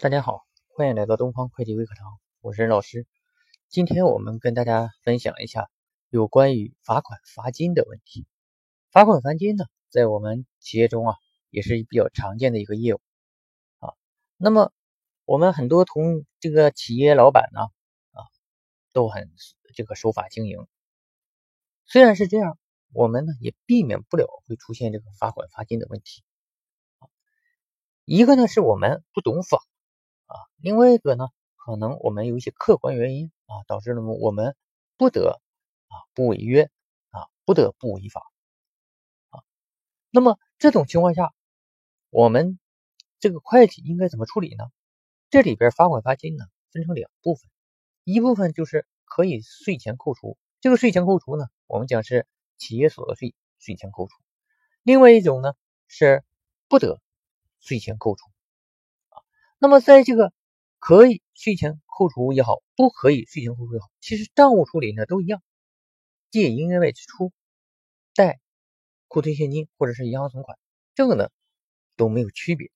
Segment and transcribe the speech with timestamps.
[0.00, 0.44] 大家好，
[0.74, 3.06] 欢迎来到东方会计微课堂，我是任老师。
[3.68, 5.70] 今天我们跟大家分享一下
[6.10, 8.26] 有关于罚款罚金的问题。
[8.90, 11.16] 罚款罚金呢，在我们企业中啊，
[11.48, 13.00] 也是比较常见的一个业务
[13.78, 13.94] 啊。
[14.36, 14.72] 那么
[15.24, 17.60] 我们很多同这个企业老板呢
[18.10, 18.26] 啊，
[18.92, 19.30] 都很
[19.74, 20.66] 这个守法经营。
[21.86, 22.58] 虽然是这样，
[22.92, 26.24] 我们呢也避免不了会出现这个罚款罚金的问题。
[28.04, 29.62] 一个呢是我们不懂法。
[30.26, 34.56] 啊，另外一个呢，可能我们有一些客观原因啊，导致了我们
[34.96, 35.40] 不得
[35.88, 36.70] 啊不违约
[37.10, 38.22] 啊，不得不违法
[39.30, 39.42] 啊。
[40.10, 41.34] 那么这种情况下，
[42.10, 42.58] 我们
[43.20, 44.64] 这个会计应该怎么处理呢？
[45.30, 47.50] 这里边罚款罚金呢，分成两部分，
[48.04, 54.14] 一部分就是可以税前扣除，这个税前扣除呢，我们讲是企业所得税税前扣除；
[54.82, 55.54] 另外一种呢
[55.88, 56.24] 是
[56.68, 57.00] 不得
[57.58, 58.30] 税前扣除。
[59.64, 60.30] 那么，在这个
[60.78, 65.42] 可以税前扣除也好，不可以税前扣除也好，其实账务处理呢都一样，
[66.30, 67.32] 借营业外支出、
[68.14, 68.40] 贷
[69.08, 70.58] 库存现金或者是银行存款，
[70.94, 71.30] 这个呢
[71.96, 72.70] 都没有区别。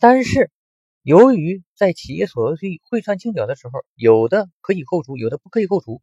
[0.00, 0.50] 但是，
[1.02, 6.02] 由于在企业所得税汇算清缴的时候，有的可以扣除，有的不可以扣除，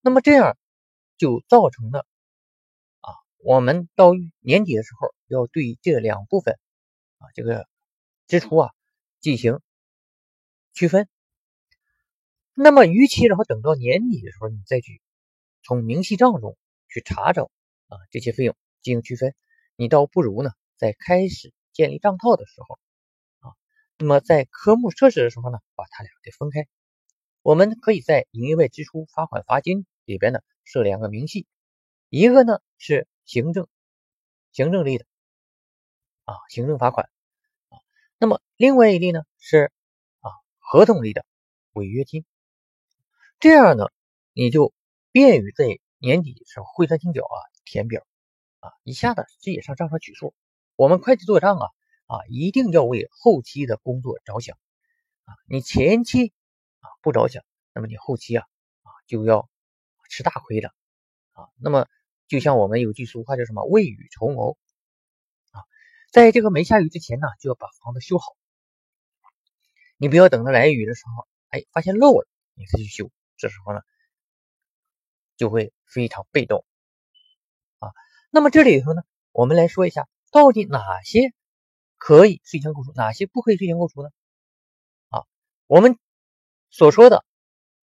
[0.00, 0.56] 那么这样
[1.18, 2.06] 就造成了
[3.00, 6.54] 啊，我们到年底的时候要对这两部分
[7.18, 7.66] 啊这个。
[8.30, 8.70] 支出啊，
[9.18, 9.58] 进行
[10.72, 11.08] 区分。
[12.54, 15.02] 那么，与其然后等到年底的时候你再去
[15.64, 16.56] 从明细账中
[16.88, 17.50] 去查找
[17.88, 19.34] 啊这些费用进行区分，
[19.74, 22.78] 你倒不如呢在开始建立账套的时候
[23.40, 23.50] 啊，
[23.98, 26.68] 那么在科目设置的时候呢，把它俩给分开。
[27.42, 31.48] 我们可以在营业外支出罚款罚金里边呢设两个明细，
[32.10, 33.66] 一个呢是行政
[34.52, 35.06] 行政类的
[36.26, 37.10] 啊行政罚款。
[38.22, 39.72] 那么另外一类呢是
[40.20, 41.24] 啊合同类的
[41.72, 42.26] 违约金，
[43.38, 43.86] 这样呢
[44.34, 44.74] 你就
[45.10, 45.64] 便于在
[45.96, 48.06] 年底时候汇算清缴啊填表
[48.58, 50.34] 啊一下子直接上账上取数。
[50.76, 51.66] 我们会计做账啊
[52.08, 54.58] 啊一定要为后期的工作着想
[55.24, 56.34] 啊，你前期
[56.80, 57.42] 啊不着想，
[57.72, 58.44] 那么你后期啊
[58.82, 59.48] 啊就要
[60.10, 60.74] 吃大亏了
[61.32, 61.48] 啊。
[61.56, 61.86] 那么
[62.28, 64.58] 就像我们有句俗话叫什么未雨绸缪。
[66.10, 68.36] 在这个没下雨之前呢，就要把房子修好。
[69.96, 73.80] 你不要等到来雨的时候，哎，发现漏了，你再去修，这时候呢，
[75.36, 76.64] 就会非常被动
[77.78, 77.92] 啊。
[78.30, 81.32] 那么这里头呢，我们来说一下，到底哪些
[81.96, 84.10] 可以税前扣除，哪些不可以税前扣除呢？
[85.10, 85.26] 啊，
[85.68, 85.96] 我们
[86.70, 87.24] 所说的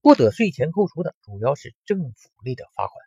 [0.02, 2.98] 不得税前扣除的，主要是政府类的罚款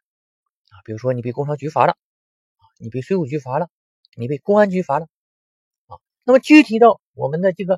[0.70, 3.68] 啊，比如说你被工商局罚了，啊，你被税务局罚了。
[4.16, 5.06] 你被公安局罚了
[5.86, 5.98] 啊？
[6.24, 7.76] 那么具体到我们的这个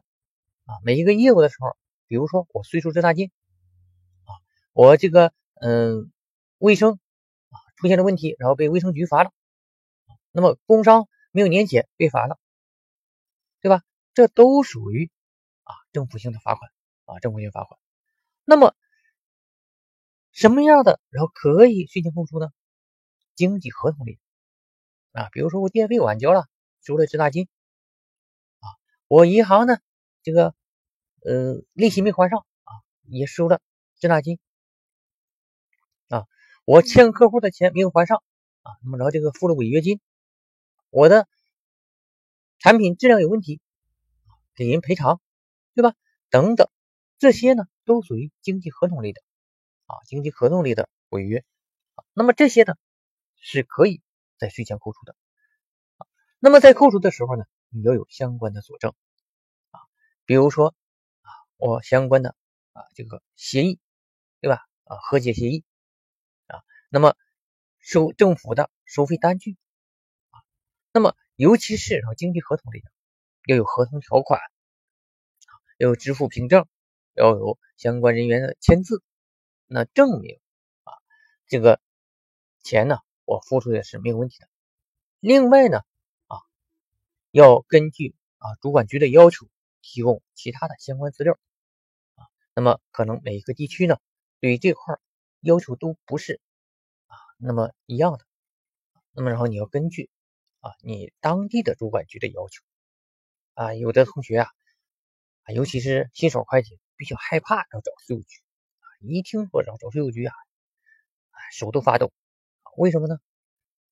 [0.64, 1.76] 啊每一个业务的时候，
[2.06, 3.30] 比如说我税收滞纳金
[4.24, 4.30] 啊，
[4.72, 6.10] 我这个嗯
[6.58, 6.98] 卫生
[7.50, 9.30] 啊出现了问题，然后被卫生局罚了，
[10.30, 12.38] 那么工商没有年检被罚了，
[13.60, 13.82] 对吧？
[14.14, 15.10] 这都属于
[15.62, 16.70] 啊政府性的罚款
[17.04, 17.78] 啊政府性罚款。
[18.44, 18.74] 那么
[20.32, 22.48] 什么样的然后可以税前扣除呢？
[23.34, 24.18] 经济合同里。
[25.12, 26.46] 啊，比如说我电费晚交了，
[26.80, 27.46] 收了滞纳金，
[28.60, 28.66] 啊，
[29.08, 29.78] 我银行呢，
[30.22, 30.54] 这个
[31.22, 33.60] 呃利息没还上啊，也收了
[33.98, 34.38] 滞纳金，
[36.08, 36.24] 啊，
[36.64, 38.22] 我欠客户的钱没有还上
[38.62, 40.00] 啊，那么着这个付了违约金，
[40.88, 41.28] 我的
[42.58, 43.60] 产品质量有问题，
[44.54, 45.20] 给人赔偿，
[45.74, 45.94] 对吧？
[46.30, 46.70] 等等，
[47.18, 49.20] 这些呢都属于经济合同类的
[49.84, 51.44] 啊，经济合同类的违约，
[52.14, 52.74] 那么这些呢
[53.36, 54.00] 是可以。
[54.42, 55.14] 在税前扣除的
[55.98, 56.06] 啊，
[56.40, 58.92] 那么在扣除的时候呢，你要有相关的佐证
[59.70, 59.78] 啊，
[60.24, 60.74] 比如说
[61.20, 62.34] 啊，我相关的
[62.72, 63.78] 啊这个协议，
[64.40, 64.66] 对吧？
[64.82, 65.62] 啊，和解协议
[66.48, 66.58] 啊，
[66.88, 67.14] 那么
[67.78, 69.56] 收政府的收费单据
[70.30, 70.42] 啊，
[70.92, 72.90] 那么尤其是啊经济合同里的，
[73.46, 74.40] 要有合同条款，
[75.78, 76.66] 要有支付凭证，
[77.12, 79.04] 要有相关人员的签字，
[79.68, 80.40] 那证明
[80.82, 80.94] 啊
[81.46, 81.80] 这个
[82.64, 82.98] 钱呢。
[83.32, 84.48] 我付出的是没有问题的。
[85.20, 85.78] 另外呢，
[86.26, 86.36] 啊，
[87.30, 89.48] 要根据啊主管局的要求
[89.80, 91.38] 提供其他的相关资料
[92.16, 92.26] 啊。
[92.54, 93.96] 那么可能每一个地区呢，
[94.40, 94.98] 对于这块
[95.40, 96.40] 要求都不是
[97.06, 98.26] 啊那么一样的。
[99.12, 100.10] 那么然后你要根据
[100.60, 102.62] 啊你当地的主管局的要求
[103.54, 103.74] 啊。
[103.74, 104.50] 有的同学啊，
[105.44, 108.42] 啊尤其是新手会计比较害怕要找税务局
[108.80, 110.34] 啊，一听说要找税务局啊，
[111.50, 112.12] 手都发抖。
[112.76, 113.18] 为什么呢？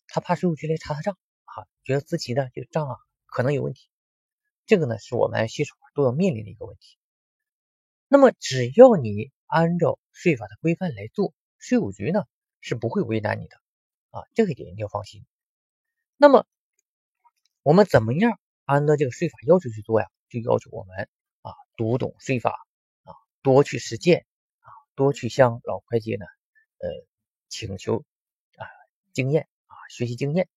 [0.09, 2.97] 他怕税务局来查他账啊，觉得自己的这个账啊
[3.27, 3.89] 可能有问题。
[4.67, 6.97] 这个呢是我们新手都要面临的一个问题。
[8.09, 12.25] 那么只要你按照税法的规范来做，税务局呢
[12.61, 13.57] 是不会为难你的
[14.11, 15.25] 啊，这个点一定要放心。
[16.17, 16.47] 那么
[17.63, 20.09] 我们怎么样按照这个税法要求去做呀？
[20.29, 21.09] 就要求我们
[21.43, 22.51] 啊读懂税法
[23.03, 24.27] 啊，多去实践
[24.61, 26.25] 啊，多去向老会计呢
[26.79, 26.89] 呃
[27.49, 28.05] 请求
[29.13, 30.49] 经验啊学习经验，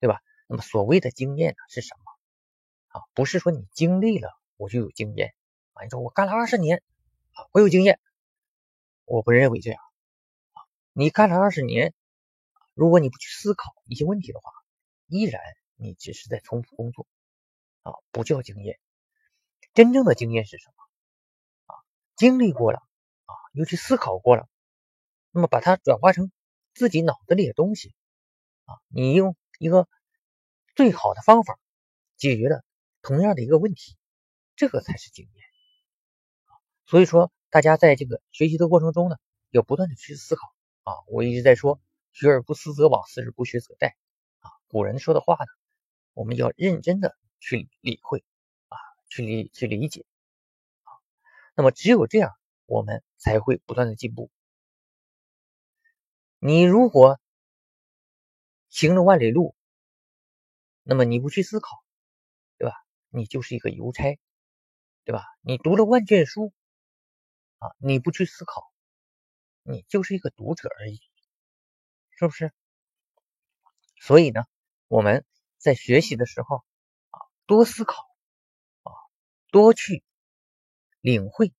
[0.00, 0.20] 对吧？
[0.46, 2.98] 那么所谓的经验呢是什么？
[2.98, 5.34] 啊，不是说你经历了我就有经验
[5.72, 6.82] 啊，你说我干了二十年，
[7.52, 7.98] 我有经验，
[9.04, 9.80] 我不认为这样
[10.52, 10.60] 啊。
[10.92, 11.94] 你干了二十年，
[12.74, 14.52] 如果你不去思考一些问题的话，
[15.06, 15.40] 依然
[15.76, 17.06] 你只是在重复工作
[17.82, 18.78] 啊，不叫经验。
[19.72, 21.74] 真正的经验是什么？
[21.74, 21.80] 啊，
[22.14, 22.78] 经历过了
[23.24, 24.46] 啊，又去思考过了，
[25.30, 26.30] 那么把它转化成
[26.74, 27.94] 自己脑子里的东西
[28.64, 29.88] 啊，你用一个
[30.74, 31.58] 最好的方法
[32.16, 32.64] 解决了
[33.02, 33.96] 同样的一个问题，
[34.56, 35.44] 这个才是经验。
[36.86, 39.16] 所以说，大家在这个学习的过程中呢，
[39.50, 40.94] 要不断的去思考啊。
[41.08, 41.80] 我一直在说
[42.12, 43.92] “学而不思则罔，思而不学则殆”
[44.40, 44.50] 啊。
[44.68, 45.46] 古人说的话呢，
[46.12, 48.24] 我们要认真的去理会
[48.68, 48.76] 啊。
[49.08, 50.06] 去理去理解
[50.84, 50.88] 啊，
[51.54, 52.32] 那么只有这样，
[52.66, 54.30] 我们才会不断的进步。
[56.44, 57.20] 你如果
[58.68, 59.54] 行了万里路，
[60.82, 61.84] 那么你不去思考，
[62.58, 62.74] 对吧？
[63.10, 64.18] 你就是一个邮差，
[65.04, 65.24] 对吧？
[65.40, 66.52] 你读了万卷书
[67.58, 68.72] 啊，你不去思考，
[69.62, 71.00] 你就是一个读者而已，
[72.10, 72.52] 是不是？
[74.00, 74.42] 所以呢，
[74.88, 75.24] 我们
[75.58, 76.64] 在学习的时候
[77.10, 78.02] 啊，多思考。
[78.82, 78.90] 啊
[79.52, 80.02] 多去
[81.00, 81.52] 领会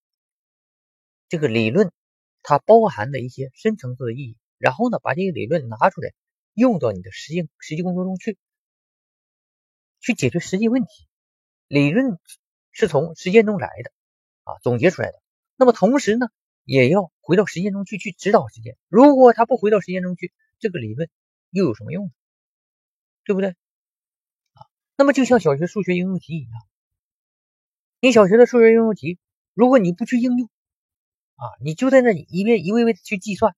[1.30, 1.94] 这个理论，
[2.42, 6.14] 它包含的一些深层次的意义，然后呢，把这个理论拿出来，
[6.54, 8.38] 用到你的实际实际工作中去，
[10.00, 11.06] 去解决实际问题。
[11.68, 12.18] 理论
[12.72, 13.92] 是从实践中来的
[14.46, 15.22] 啊，总结出来的。
[15.58, 16.28] 那么同时呢，
[16.64, 18.78] 也要回到实践中去，去指导实践。
[18.88, 21.10] 如果他不回到实践中去，这个理论
[21.50, 22.12] 又有什么用呢？
[23.26, 23.50] 对不对？
[23.50, 24.64] 啊，
[24.96, 26.52] 那么就像小学数学应用题一样。
[28.00, 29.20] 你小学的数学应用题，
[29.54, 30.50] 如果你不去应用，
[31.36, 33.58] 啊，你就在那里一遍一位位的去计算，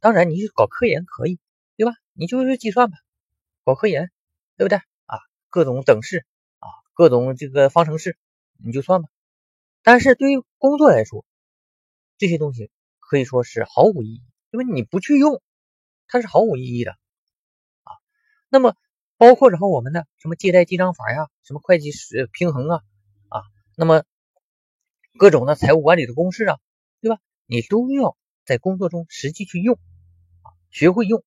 [0.00, 1.38] 当然你去搞科研可以，
[1.76, 1.92] 对吧？
[2.12, 2.96] 你就是计算吧，
[3.64, 4.10] 搞科研，
[4.56, 4.78] 对不对？
[5.06, 5.18] 啊，
[5.48, 6.26] 各种等式
[6.58, 8.16] 啊，各种这个方程式，
[8.58, 9.08] 你就算吧。
[9.82, 11.24] 但是对于工作来说，
[12.18, 15.42] 这些东西可以说是毫无意义，因为你不去用，
[16.08, 16.92] 它是毫无意义的
[17.84, 17.92] 啊。
[18.48, 18.74] 那么
[19.16, 22.82] 包括然后我们的什么借贷记账法呀，什么会计师平衡啊。
[23.28, 23.42] 啊
[23.76, 24.04] 那么，
[25.18, 26.58] 各种的财务管理的公式啊，
[27.00, 27.18] 对吧？
[27.46, 29.78] 你都要在工作中实际去用，
[30.70, 31.24] 学会用。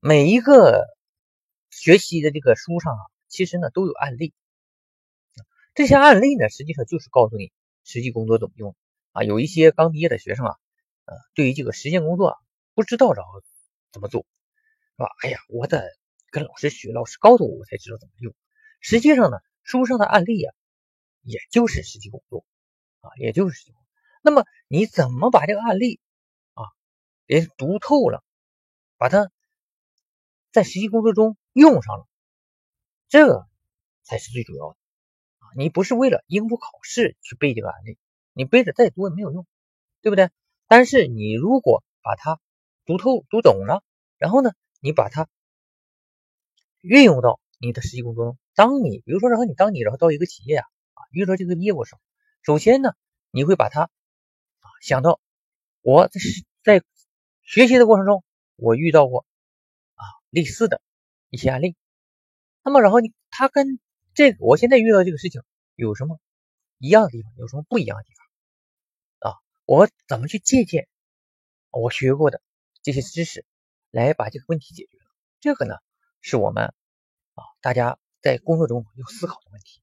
[0.00, 0.86] 每一个
[1.70, 4.32] 学习的这个书上啊，其实呢都有案例。
[5.74, 7.52] 这些案例呢，实际上就是告诉你
[7.84, 8.74] 实际工作怎么用
[9.12, 9.22] 啊。
[9.24, 10.54] 有一些刚毕业的学生啊，
[11.04, 12.38] 呃，对于这个实践工作啊，
[12.74, 13.22] 不知道着
[13.92, 15.08] 怎么做，是吧？
[15.22, 15.84] 哎呀，我得
[16.30, 18.34] 跟老师学，老师告诉我，我才知道怎么用。
[18.80, 20.54] 实际上呢，书上的案例啊。
[21.28, 22.46] 也就是实际工作
[23.00, 23.72] 啊，也就是。
[24.22, 25.98] 那么你怎么把这个案例
[27.26, 28.22] 给读透了，
[28.96, 29.30] 把它
[30.52, 32.06] 在实际工作中用上了，
[33.08, 33.46] 这
[34.02, 34.76] 才是最主要的
[35.38, 35.44] 啊！
[35.56, 37.98] 你不是为了应付考试去背这个案例，
[38.32, 39.46] 你背的再多也没有用，
[40.02, 40.30] 对不对？
[40.66, 42.40] 但是你如果把它
[42.84, 43.82] 读透、读懂了，
[44.18, 45.28] 然后呢，你把它
[46.80, 50.66] 运用到你的实际工作中，当你比如说，然后你当你然后到一个企业啊。
[51.12, 51.94] 遇到这个业务时，
[52.42, 52.90] 首先呢，
[53.30, 55.20] 你会把它啊想到
[55.80, 56.20] 我在
[56.62, 56.84] 在
[57.46, 58.24] 学习的过程中，
[58.56, 59.24] 我遇到过
[59.94, 60.82] 啊类似的
[61.30, 61.76] 一些案例。
[62.64, 63.78] 那么，然后你他跟
[64.14, 65.40] 这个我现在遇到这个事情
[65.76, 66.18] 有什么
[66.78, 68.12] 一样的地方，有什么不一样的地
[69.22, 69.38] 方啊？
[69.64, 70.88] 我怎么去借鉴
[71.70, 72.42] 我学过的
[72.82, 73.46] 这些知识
[73.92, 74.98] 来把这个问题解决？
[75.38, 75.76] 这个呢，
[76.20, 76.74] 是我们
[77.34, 79.80] 啊大家在工作中要思考的问题。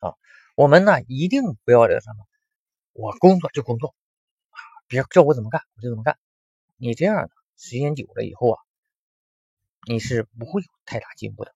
[0.00, 0.14] 啊，
[0.56, 2.26] 我们呢一定不要这什么，
[2.92, 3.94] 我工作就工作，
[4.92, 6.18] 别叫我怎么干我就怎么干。
[6.76, 8.60] 你这样的时间久了以后啊，
[9.88, 11.54] 你是不会有太大进步的。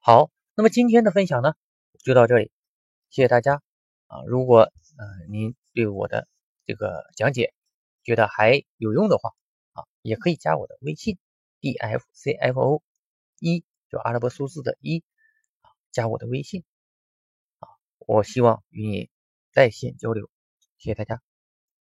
[0.00, 1.54] 好，那么今天的分享呢
[2.02, 2.50] 就到这里，
[3.10, 3.62] 谢谢大家
[4.08, 4.24] 啊。
[4.26, 4.62] 如果
[4.96, 6.26] 呃您对我的
[6.64, 7.54] 这个讲解
[8.02, 9.30] 觉得还有用的话
[9.74, 11.16] 啊，也可以加我的微信
[11.60, 12.82] d f c f o
[13.38, 15.04] 一，就阿拉伯数字的一。
[15.92, 16.64] 加我的微信
[17.60, 19.10] 啊，我希望与你
[19.52, 20.28] 在线交流，
[20.78, 21.27] 谢谢大家。